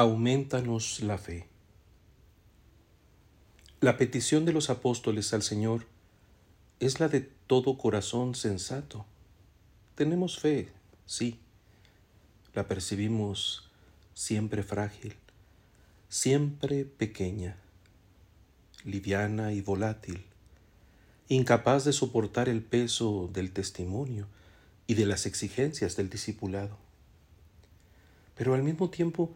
Aumentanos 0.00 1.02
la 1.02 1.18
fe. 1.18 1.46
La 3.82 3.98
petición 3.98 4.46
de 4.46 4.54
los 4.54 4.70
apóstoles 4.70 5.34
al 5.34 5.42
Señor 5.42 5.84
es 6.78 7.00
la 7.00 7.08
de 7.08 7.20
todo 7.20 7.76
corazón 7.76 8.34
sensato. 8.34 9.04
Tenemos 9.96 10.38
fe, 10.38 10.70
sí. 11.04 11.38
La 12.54 12.66
percibimos 12.66 13.68
siempre 14.14 14.62
frágil, 14.62 15.16
siempre 16.08 16.86
pequeña, 16.86 17.58
liviana 18.86 19.52
y 19.52 19.60
volátil, 19.60 20.24
incapaz 21.28 21.84
de 21.84 21.92
soportar 21.92 22.48
el 22.48 22.62
peso 22.62 23.28
del 23.34 23.52
testimonio 23.52 24.26
y 24.86 24.94
de 24.94 25.04
las 25.04 25.26
exigencias 25.26 25.94
del 25.96 26.08
discipulado. 26.08 26.78
Pero 28.34 28.54
al 28.54 28.62
mismo 28.62 28.88
tiempo, 28.88 29.34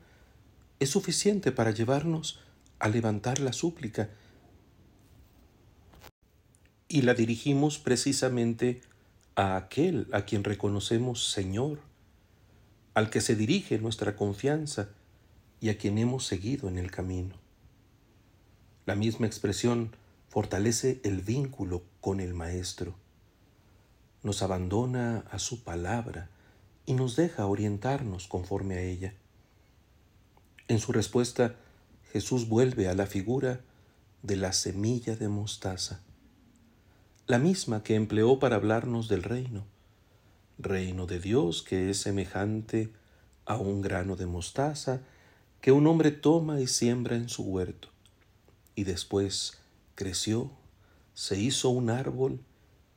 es 0.84 0.90
suficiente 0.90 1.52
para 1.52 1.72
llevarnos 1.72 2.40
a 2.78 2.88
levantar 2.88 3.40
la 3.40 3.52
súplica 3.52 4.10
y 6.88 7.02
la 7.02 7.14
dirigimos 7.14 7.78
precisamente 7.78 8.82
a 9.34 9.56
aquel 9.56 10.08
a 10.12 10.24
quien 10.24 10.44
reconocemos 10.44 11.30
Señor, 11.30 11.80
al 12.94 13.10
que 13.10 13.20
se 13.20 13.34
dirige 13.34 13.78
nuestra 13.78 14.14
confianza 14.14 14.90
y 15.60 15.70
a 15.70 15.78
quien 15.78 15.98
hemos 15.98 16.26
seguido 16.26 16.68
en 16.68 16.78
el 16.78 16.90
camino. 16.90 17.34
La 18.86 18.94
misma 18.94 19.26
expresión 19.26 19.96
fortalece 20.28 21.00
el 21.04 21.22
vínculo 21.22 21.82
con 22.00 22.20
el 22.20 22.34
Maestro, 22.34 22.94
nos 24.22 24.42
abandona 24.42 25.24
a 25.30 25.38
su 25.38 25.64
palabra 25.64 26.28
y 26.86 26.94
nos 26.94 27.16
deja 27.16 27.46
orientarnos 27.46 28.28
conforme 28.28 28.76
a 28.76 28.82
ella. 28.82 29.14
En 30.66 30.78
su 30.78 30.92
respuesta, 30.92 31.56
Jesús 32.12 32.48
vuelve 32.48 32.88
a 32.88 32.94
la 32.94 33.06
figura 33.06 33.60
de 34.22 34.36
la 34.36 34.52
semilla 34.52 35.14
de 35.14 35.28
mostaza, 35.28 36.00
la 37.26 37.38
misma 37.38 37.82
que 37.82 37.94
empleó 37.94 38.38
para 38.38 38.56
hablarnos 38.56 39.08
del 39.08 39.22
reino, 39.22 39.66
reino 40.58 41.06
de 41.06 41.20
Dios 41.20 41.62
que 41.62 41.90
es 41.90 41.98
semejante 41.98 42.92
a 43.44 43.56
un 43.56 43.82
grano 43.82 44.16
de 44.16 44.26
mostaza 44.26 45.00
que 45.60 45.72
un 45.72 45.86
hombre 45.86 46.10
toma 46.10 46.60
y 46.60 46.66
siembra 46.66 47.16
en 47.16 47.28
su 47.28 47.42
huerto, 47.42 47.88
y 48.74 48.84
después 48.84 49.58
creció, 49.94 50.50
se 51.12 51.38
hizo 51.38 51.68
un 51.70 51.90
árbol, 51.90 52.40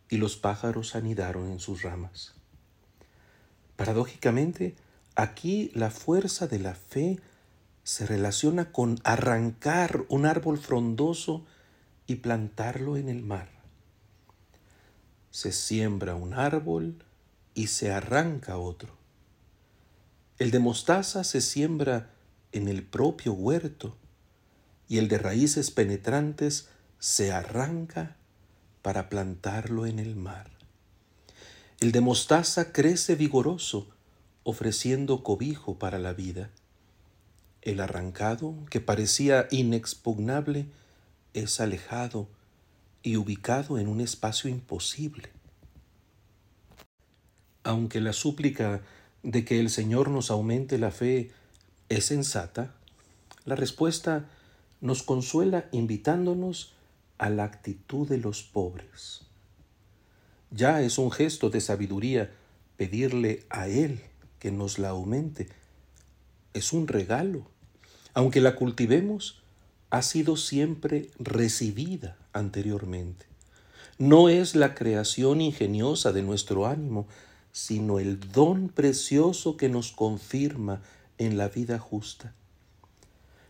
y 0.10 0.18
los 0.18 0.38
pájaros 0.38 0.95
anidaron 0.95 1.52
en 1.52 1.60
sus 1.60 1.82
ramas. 1.82 2.34
Paradójicamente, 3.76 4.76
aquí 5.16 5.70
la 5.73 5.92
fuerza 5.92 6.48
de 6.48 6.60
la 6.60 6.76
fe 6.76 7.20
se 7.88 8.06
relaciona 8.06 8.74
con 8.74 9.00
arrancar 9.06 10.04
un 10.10 10.26
árbol 10.26 10.58
frondoso 10.58 11.46
y 12.06 12.16
plantarlo 12.16 12.98
en 12.98 13.08
el 13.08 13.24
mar. 13.24 13.48
Se 15.32 15.54
siembra 15.54 16.14
un 16.14 16.34
árbol 16.34 17.02
y 17.54 17.68
se 17.68 17.94
arranca 17.94 18.58
otro. 18.58 18.98
El 20.38 20.52
de 20.52 20.60
mostaza 20.60 21.24
se 21.24 21.40
siembra 21.40 22.12
en 22.52 22.68
el 22.68 22.84
propio 22.84 23.32
huerto 23.32 23.96
y 24.90 24.98
el 24.98 25.08
de 25.08 25.20
raíces 25.20 25.72
penetrantes 25.72 26.68
se 27.00 27.32
arranca 27.32 28.18
para 28.82 29.08
plantarlo 29.08 29.86
en 29.86 30.00
el 30.00 30.18
mar. 30.18 30.52
El 31.80 31.94
de 31.94 32.02
mostaza 32.02 32.74
crece 32.74 33.16
vigoroso, 33.16 33.88
ofreciendo 34.44 35.24
cobijo 35.24 35.80
para 35.80 36.00
la 36.00 36.12
vida. 36.12 36.52
El 37.68 37.82
arrancado, 37.82 38.56
que 38.70 38.80
parecía 38.80 39.50
inexpugnable, 39.52 40.68
es 41.34 41.60
alejado 41.60 42.30
y 43.04 43.18
ubicado 43.18 43.78
en 43.78 43.90
un 43.90 44.00
espacio 44.00 44.50
imposible. 44.50 45.28
Aunque 47.66 48.00
la 48.00 48.14
súplica 48.14 48.83
de 49.22 49.44
que 49.44 49.60
el 49.60 49.70
Señor 49.70 50.08
nos 50.08 50.32
aumente 50.32 50.78
la 50.78 50.92
fe 50.92 51.32
es 51.89 52.05
sensata, 52.05 52.73
la 53.44 53.58
respuesta 53.58 54.30
nos 54.80 55.04
consuela 55.04 55.66
invitándonos 55.73 56.73
a 57.17 57.30
la 57.30 57.44
actitud 57.44 58.08
de 58.08 58.17
los 58.17 58.44
pobres. 58.44 59.23
Ya 60.52 60.82
es 60.82 60.98
un 60.98 61.11
gesto 61.11 61.49
de 61.49 61.60
sabiduría 61.60 62.32
pedirle 62.78 63.45
a 63.49 63.67
Él 63.67 63.99
que 64.39 64.52
nos 64.52 64.80
la 64.80 64.88
aumente. 64.88 65.49
Es 66.54 66.72
un 66.72 66.88
regalo 66.88 67.57
aunque 68.17 68.42
la 68.42 68.55
cultivemos, 68.55 69.44
ha 69.92 70.02
sido 70.02 70.38
siempre 70.38 71.11
recibida 71.20 72.17
anteriormente. 72.33 73.28
No 74.00 74.28
es 74.28 74.55
la 74.55 74.73
creación 74.73 75.39
ingeniosa 75.39 76.11
de 76.11 76.23
nuestro 76.23 76.66
ánimo, 76.66 77.08
sino 77.52 78.00
el 78.00 78.20
don 78.32 78.70
precioso 78.70 79.55
que 79.55 79.70
nos 79.70 79.92
confirma 79.92 80.82
en 81.20 81.38
la 81.38 81.48
vida 81.50 81.78
justa. 81.78 82.33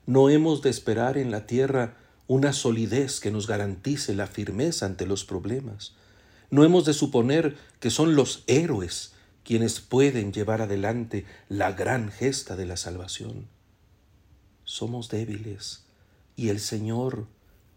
No 0.06 0.30
hemos 0.30 0.62
de 0.62 0.70
esperar 0.70 1.18
en 1.18 1.32
la 1.32 1.48
tierra 1.48 1.96
una 2.28 2.52
solidez 2.52 3.22
que 3.22 3.32
nos 3.32 3.48
garantice 3.48 4.16
la 4.16 4.28
firmeza 4.28 4.86
ante 4.86 5.06
los 5.06 5.24
problemas. 5.24 5.94
No 6.50 6.66
hemos 6.66 6.84
de 6.84 6.92
suponer 6.92 7.56
que 7.80 7.90
son 7.90 8.18
los 8.18 8.44
héroes 8.48 9.14
quienes 9.46 9.80
pueden 9.80 10.34
llevar 10.34 10.62
adelante 10.62 11.24
la 11.48 11.72
gran 11.72 12.12
gesta 12.12 12.58
de 12.58 12.66
la 12.66 12.76
salvación 12.76 13.48
somos 14.68 15.08
débiles 15.08 15.86
y 16.36 16.50
el 16.50 16.60
Señor 16.60 17.26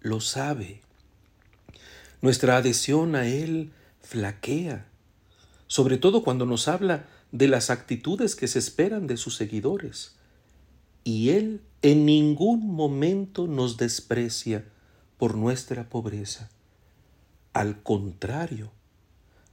lo 0.01 0.21
sabe. 0.21 0.83
Nuestra 2.21 2.57
adhesión 2.57 3.15
a 3.15 3.27
Él 3.27 3.71
flaquea, 4.01 4.87
sobre 5.69 5.99
todo 5.99 6.25
cuando 6.25 6.47
nos 6.47 6.67
habla 6.67 7.07
de 7.31 7.47
las 7.47 7.71
actitudes 7.71 8.35
que 8.35 8.49
se 8.49 8.59
esperan 8.59 9.07
de 9.07 9.17
sus 9.17 9.37
seguidores. 9.37 10.17
Y 11.05 11.31
Él 11.31 11.63
en 11.81 12.05
ningún 12.05 12.67
momento 12.67 13.47
nos 13.47 13.77
desprecia 13.77 14.65
por 15.17 15.37
nuestra 15.37 15.89
pobreza. 15.89 16.51
Al 17.53 17.83
contrario, 17.85 18.73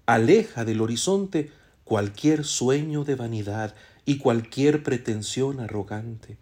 aleja 0.07 0.65
del 0.65 0.81
horizonte 0.81 1.51
cualquier 1.83 2.45
sueño 2.45 3.03
de 3.03 3.13
vanidad 3.13 3.75
y 4.05 4.17
cualquier 4.17 4.81
pretensión 4.81 5.59
arrogante 5.59 6.39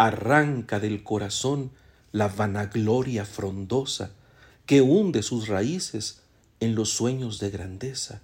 arranca 0.00 0.80
del 0.80 1.02
corazón 1.02 1.72
la 2.10 2.28
vanagloria 2.28 3.26
frondosa 3.26 4.12
que 4.64 4.80
hunde 4.80 5.22
sus 5.22 5.46
raíces 5.46 6.22
en 6.58 6.74
los 6.74 6.88
sueños 6.88 7.38
de 7.38 7.50
grandeza, 7.50 8.22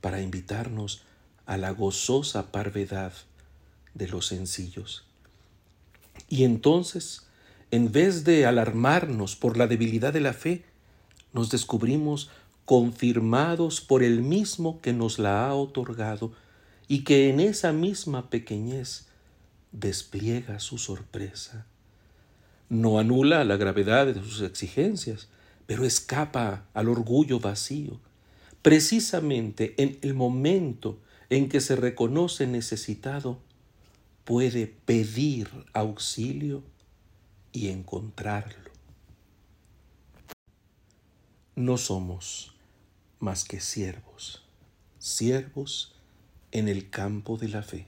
para 0.00 0.22
invitarnos 0.22 1.02
a 1.44 1.58
la 1.58 1.70
gozosa 1.72 2.50
parvedad 2.50 3.12
de 3.92 4.08
los 4.08 4.26
sencillos. 4.26 5.04
Y 6.30 6.44
entonces, 6.44 7.26
en 7.70 7.92
vez 7.92 8.24
de 8.24 8.46
alarmarnos 8.46 9.36
por 9.36 9.58
la 9.58 9.66
debilidad 9.66 10.14
de 10.14 10.20
la 10.20 10.32
fe, 10.32 10.64
nos 11.34 11.50
descubrimos 11.50 12.30
confirmados 12.64 13.82
por 13.82 14.02
el 14.02 14.22
mismo 14.22 14.80
que 14.80 14.94
nos 14.94 15.18
la 15.18 15.46
ha 15.46 15.54
otorgado 15.54 16.32
y 16.88 17.04
que 17.04 17.28
en 17.28 17.40
esa 17.40 17.72
misma 17.72 18.30
pequeñez 18.30 19.05
despliega 19.78 20.58
su 20.58 20.78
sorpresa. 20.78 21.66
No 22.68 22.98
anula 22.98 23.44
la 23.44 23.56
gravedad 23.56 24.06
de 24.06 24.14
sus 24.14 24.40
exigencias, 24.40 25.28
pero 25.66 25.84
escapa 25.84 26.66
al 26.74 26.88
orgullo 26.88 27.38
vacío. 27.38 28.00
Precisamente 28.62 29.74
en 29.76 29.98
el 30.02 30.14
momento 30.14 30.98
en 31.30 31.48
que 31.48 31.60
se 31.60 31.76
reconoce 31.76 32.46
necesitado, 32.46 33.38
puede 34.24 34.66
pedir 34.66 35.48
auxilio 35.72 36.62
y 37.52 37.68
encontrarlo. 37.68 38.70
No 41.54 41.78
somos 41.78 42.54
más 43.18 43.44
que 43.44 43.60
siervos, 43.60 44.42
siervos 44.98 45.94
en 46.50 46.68
el 46.68 46.90
campo 46.90 47.36
de 47.36 47.48
la 47.48 47.62
fe. 47.62 47.86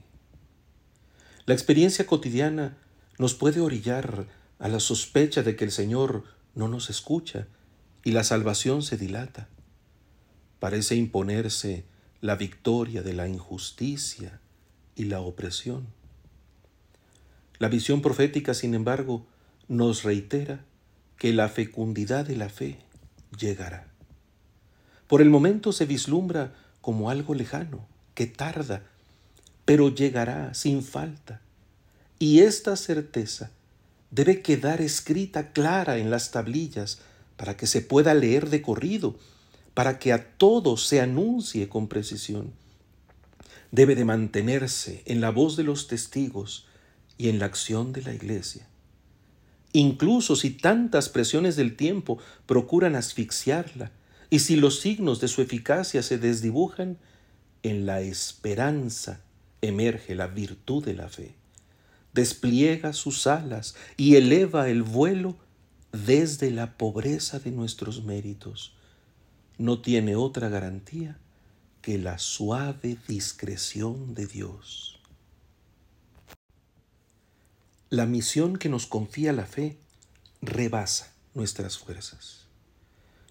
La 1.49 1.55
experiencia 1.55 2.05
cotidiana 2.05 2.77
nos 3.17 3.33
puede 3.33 3.59
orillar 3.59 4.27
a 4.59 4.67
la 4.67 4.79
sospecha 4.79 5.41
de 5.41 5.55
que 5.55 5.65
el 5.65 5.71
Señor 5.71 6.23
no 6.53 6.67
nos 6.67 6.91
escucha 6.91 7.47
y 8.03 8.11
la 8.11 8.23
salvación 8.23 8.83
se 8.83 8.97
dilata. 8.97 9.49
Parece 10.59 10.95
imponerse 10.95 11.85
la 12.21 12.35
victoria 12.35 13.01
de 13.01 13.13
la 13.13 13.27
injusticia 13.27 14.39
y 14.95 15.05
la 15.05 15.21
opresión. 15.21 15.87
La 17.57 17.67
visión 17.67 18.03
profética, 18.03 18.53
sin 18.53 18.75
embargo, 18.75 19.25
nos 19.67 20.03
reitera 20.03 20.63
que 21.17 21.33
la 21.33 21.49
fecundidad 21.49 22.27
de 22.27 22.35
la 22.35 22.49
fe 22.49 22.77
llegará. 23.39 23.87
Por 25.07 25.19
el 25.19 25.31
momento 25.31 25.71
se 25.71 25.87
vislumbra 25.87 26.53
como 26.79 27.09
algo 27.09 27.33
lejano, 27.33 27.87
que 28.13 28.27
tarda 28.27 28.83
pero 29.69 29.93
llegará 29.93 30.51
sin 30.55 30.81
falta. 30.81 31.41
Y 32.17 32.39
esta 32.39 32.75
certeza 32.75 33.51
debe 34.09 34.41
quedar 34.41 34.81
escrita 34.81 35.51
clara 35.51 35.99
en 35.99 36.09
las 36.09 36.31
tablillas 36.31 36.97
para 37.37 37.55
que 37.55 37.67
se 37.67 37.81
pueda 37.81 38.15
leer 38.15 38.49
de 38.49 38.63
corrido, 38.63 39.15
para 39.75 39.99
que 39.99 40.11
a 40.11 40.31
todos 40.37 40.87
se 40.87 41.01
anuncie 41.01 41.69
con 41.69 41.87
precisión. 41.87 42.51
Debe 43.69 43.93
de 43.93 44.05
mantenerse 44.05 45.03
en 45.05 45.21
la 45.21 45.29
voz 45.29 45.55
de 45.55 45.65
los 45.65 45.85
testigos 45.85 46.65
y 47.19 47.29
en 47.29 47.37
la 47.37 47.45
acción 47.45 47.93
de 47.93 48.01
la 48.01 48.15
iglesia. 48.15 48.67
Incluso 49.71 50.35
si 50.35 50.49
tantas 50.49 51.09
presiones 51.09 51.55
del 51.55 51.75
tiempo 51.75 52.17
procuran 52.47 52.95
asfixiarla, 52.95 53.91
y 54.31 54.39
si 54.39 54.55
los 54.55 54.79
signos 54.79 55.21
de 55.21 55.27
su 55.27 55.43
eficacia 55.43 56.01
se 56.01 56.17
desdibujan, 56.17 56.97
en 57.61 57.85
la 57.85 58.01
esperanza 58.01 59.21
emerge 59.61 60.15
la 60.15 60.27
virtud 60.27 60.83
de 60.83 60.93
la 60.93 61.09
fe. 61.09 61.35
Despliega 62.13 62.93
sus 62.93 63.27
alas 63.27 63.75
y 63.97 64.15
eleva 64.15 64.69
el 64.69 64.83
vuelo 64.83 65.37
desde 65.91 66.51
la 66.51 66.77
pobreza 66.77 67.39
de 67.39 67.51
nuestros 67.51 68.03
méritos. 68.03 68.73
No 69.57 69.81
tiene 69.81 70.15
otra 70.15 70.49
garantía 70.49 71.17
que 71.81 71.97
la 71.97 72.17
suave 72.19 72.97
discreción 73.07 74.13
de 74.13 74.27
Dios. 74.27 74.99
La 77.89 78.05
misión 78.05 78.57
que 78.57 78.69
nos 78.69 78.85
confía 78.85 79.33
la 79.33 79.45
fe 79.45 79.77
rebasa 80.41 81.13
nuestras 81.33 81.77
fuerzas. 81.77 82.45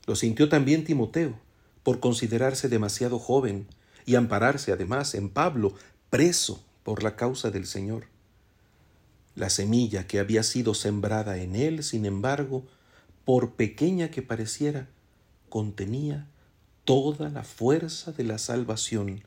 Lo 0.06 0.16
sintió 0.16 0.48
también 0.48 0.84
Timoteo, 0.84 1.38
por 1.82 2.00
considerarse 2.00 2.68
demasiado 2.68 3.18
joven 3.18 3.66
y 4.04 4.16
ampararse 4.16 4.72
además 4.72 5.14
en 5.14 5.28
Pablo, 5.28 5.74
preso 6.10 6.62
por 6.82 7.02
la 7.02 7.16
causa 7.16 7.50
del 7.50 7.66
Señor. 7.66 8.06
La 9.34 9.50
semilla 9.50 10.06
que 10.06 10.18
había 10.18 10.42
sido 10.42 10.74
sembrada 10.74 11.38
en 11.38 11.54
él, 11.54 11.84
sin 11.84 12.06
embargo, 12.06 12.64
por 13.24 13.52
pequeña 13.52 14.10
que 14.10 14.22
pareciera, 14.22 14.88
contenía 15.48 16.26
toda 16.84 17.28
la 17.28 17.44
fuerza 17.44 18.12
de 18.12 18.24
la 18.24 18.38
salvación 18.38 19.22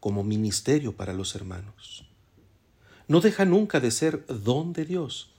como 0.00 0.24
ministerio 0.24 0.96
para 0.96 1.12
los 1.12 1.34
hermanos. 1.34 2.04
No 3.08 3.20
deja 3.20 3.44
nunca 3.44 3.78
de 3.78 3.92
ser 3.92 4.26
don 4.26 4.72
de 4.72 4.84
Dios, 4.84 5.30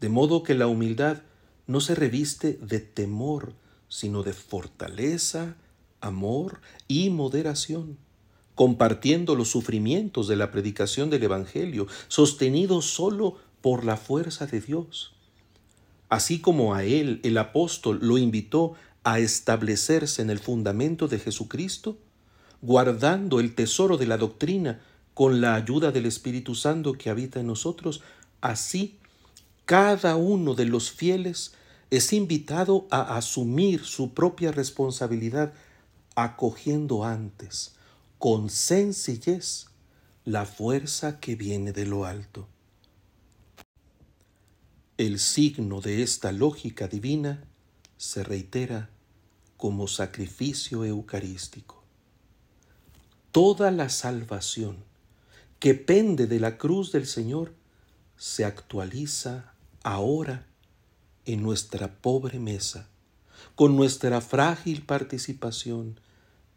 de 0.00 0.08
modo 0.08 0.42
que 0.42 0.54
la 0.54 0.66
humildad 0.66 1.22
no 1.66 1.80
se 1.80 1.94
reviste 1.94 2.54
de 2.54 2.80
temor, 2.80 3.52
sino 3.88 4.22
de 4.24 4.32
fortaleza, 4.32 5.54
amor 6.00 6.60
y 6.88 7.10
moderación, 7.10 7.96
compartiendo 8.60 9.36
los 9.36 9.48
sufrimientos 9.48 10.28
de 10.28 10.36
la 10.36 10.50
predicación 10.50 11.08
del 11.08 11.22
Evangelio, 11.22 11.86
sostenido 12.08 12.82
solo 12.82 13.38
por 13.62 13.86
la 13.86 13.96
fuerza 13.96 14.46
de 14.46 14.60
Dios. 14.60 15.14
Así 16.10 16.42
como 16.42 16.74
a 16.74 16.84
él 16.84 17.20
el 17.22 17.38
apóstol 17.38 18.00
lo 18.02 18.18
invitó 18.18 18.74
a 19.02 19.18
establecerse 19.18 20.20
en 20.20 20.28
el 20.28 20.40
fundamento 20.40 21.08
de 21.08 21.18
Jesucristo, 21.18 21.96
guardando 22.60 23.40
el 23.40 23.54
tesoro 23.54 23.96
de 23.96 24.06
la 24.06 24.18
doctrina 24.18 24.82
con 25.14 25.40
la 25.40 25.54
ayuda 25.54 25.90
del 25.90 26.04
Espíritu 26.04 26.54
Santo 26.54 26.92
que 26.92 27.08
habita 27.08 27.40
en 27.40 27.46
nosotros, 27.46 28.02
así 28.42 28.98
cada 29.64 30.16
uno 30.16 30.54
de 30.54 30.66
los 30.66 30.90
fieles 30.90 31.54
es 31.88 32.12
invitado 32.12 32.86
a 32.90 33.16
asumir 33.16 33.86
su 33.86 34.12
propia 34.12 34.52
responsabilidad, 34.52 35.54
acogiendo 36.14 37.06
antes, 37.06 37.79
con 38.20 38.50
sencillez, 38.50 39.68
la 40.26 40.44
fuerza 40.44 41.20
que 41.20 41.36
viene 41.36 41.72
de 41.72 41.86
lo 41.86 42.04
alto. 42.04 42.46
El 44.98 45.18
signo 45.18 45.80
de 45.80 46.02
esta 46.02 46.30
lógica 46.30 46.86
divina 46.86 47.42
se 47.96 48.22
reitera 48.22 48.90
como 49.56 49.88
sacrificio 49.88 50.84
eucarístico. 50.84 51.82
Toda 53.32 53.70
la 53.70 53.88
salvación 53.88 54.76
que 55.58 55.72
pende 55.72 56.26
de 56.26 56.40
la 56.40 56.58
cruz 56.58 56.92
del 56.92 57.06
Señor 57.06 57.54
se 58.18 58.44
actualiza 58.44 59.54
ahora 59.82 60.46
en 61.24 61.42
nuestra 61.42 62.02
pobre 62.02 62.38
mesa, 62.38 62.86
con 63.54 63.76
nuestra 63.76 64.20
frágil 64.20 64.84
participación 64.84 65.98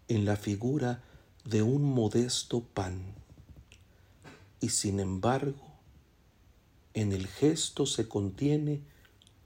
en 0.10 0.26
la 0.26 0.36
figura 0.36 1.02
de 1.46 1.62
un 1.62 1.84
modesto 1.84 2.62
pan. 2.62 3.02
Y 4.62 4.70
sin 4.70 5.00
embargo, 5.00 5.74
en 6.94 7.12
el 7.12 7.28
gesto 7.28 7.86
se 7.86 8.08
contiene 8.08 8.82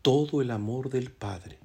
todo 0.01 0.41
el 0.41 0.51
amor 0.51 0.89
del 0.89 1.11
Padre, 1.11 1.57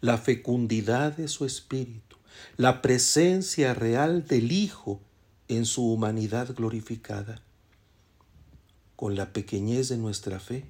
la 0.00 0.16
fecundidad 0.16 1.16
de 1.16 1.28
su 1.28 1.44
Espíritu, 1.44 2.16
la 2.56 2.82
presencia 2.82 3.74
real 3.74 4.26
del 4.26 4.52
Hijo 4.52 5.00
en 5.48 5.66
su 5.66 5.92
humanidad 5.92 6.54
glorificada. 6.54 7.42
Con 8.96 9.16
la 9.16 9.32
pequeñez 9.32 9.88
de 9.88 9.98
nuestra 9.98 10.40
fe, 10.40 10.64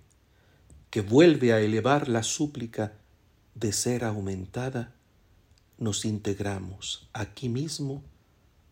que 0.91 1.03
vuelve 1.03 1.53
a 1.53 1.61
elevar 1.61 2.09
la 2.09 2.23
súplica 2.23 2.95
de 3.55 3.73
ser 3.73 4.05
aumentada, 4.05 4.95
nos 5.79 6.05
integramos 6.05 7.09
aquí 7.13 7.49
mismo 7.49 8.03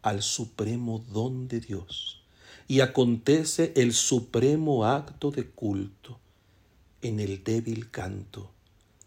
al 0.06 0.22
supremo 0.22 1.04
don 1.12 1.48
de 1.48 1.58
Dios 1.58 2.22
y 2.68 2.78
acontece 2.78 3.72
el 3.74 3.92
supremo 3.92 4.84
acto 4.84 5.32
de 5.32 5.50
culto 5.50 6.20
en 7.02 7.18
el 7.18 7.42
débil 7.42 7.90
canto 7.90 8.52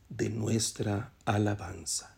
de 0.10 0.30
nuestra 0.30 1.14
alabanza. 1.24 2.18